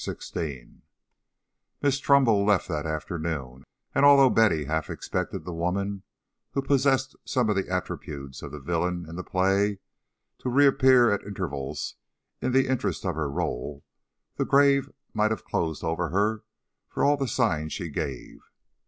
XVI 0.03 0.81
Miss 1.83 1.99
Trumbull 1.99 2.43
left 2.43 2.67
that 2.67 2.87
afternoon, 2.87 3.65
and 3.93 4.03
although 4.03 4.31
Betty 4.31 4.63
half 4.65 4.89
expected 4.89 5.45
the 5.45 5.53
woman, 5.53 6.01
who 6.53 6.61
had 6.61 6.67
possessed 6.67 7.15
some 7.23 7.51
of 7.51 7.55
the 7.55 7.69
attributes 7.69 8.41
of 8.41 8.51
the 8.51 8.59
villain 8.59 9.05
in 9.07 9.15
the 9.15 9.23
play, 9.23 9.77
to 10.39 10.49
reappear 10.49 11.11
at 11.11 11.21
intervals 11.21 11.97
in 12.41 12.51
the 12.51 12.65
interest 12.67 13.05
of 13.05 13.13
her 13.13 13.29
role, 13.29 13.85
the 14.37 14.43
grave 14.43 14.89
might 15.13 15.29
have 15.29 15.45
closed 15.45 15.83
over 15.83 16.09
her 16.09 16.41
for 16.89 17.03
all 17.05 17.15
the 17.15 17.27
sign 17.27 17.69
she 17.69 17.89
gave. 17.91 18.39